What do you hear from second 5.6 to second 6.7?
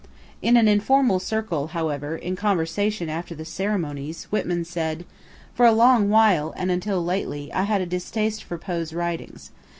a long while,